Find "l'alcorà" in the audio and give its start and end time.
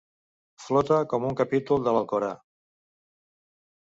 1.97-2.31